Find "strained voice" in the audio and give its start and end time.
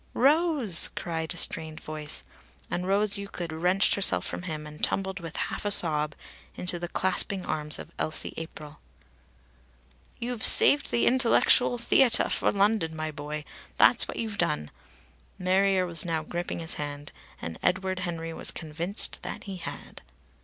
1.37-2.23